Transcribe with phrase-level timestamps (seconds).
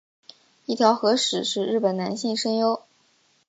[0.65, 2.81] 一条和矢是日本男性声优。